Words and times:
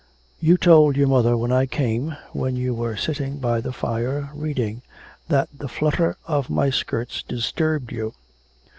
'You 0.39 0.57
told 0.57 0.97
your 0.97 1.07
mother 1.07 1.37
when 1.37 1.51
I 1.51 1.67
came, 1.67 2.17
when 2.33 2.55
you 2.55 2.73
were 2.73 2.97
sitting 2.97 3.37
by 3.37 3.61
the 3.61 3.71
fire 3.71 4.31
reading, 4.33 4.81
that 5.27 5.49
the 5.55 5.67
flutter 5.67 6.17
of 6.25 6.49
my 6.49 6.71
skirts 6.71 7.21
disturbed 7.21 7.91
you.' 7.91 8.11